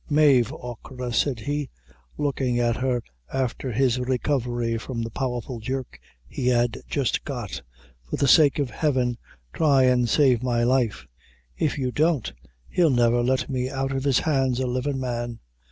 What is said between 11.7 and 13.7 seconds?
you don't he'll never let me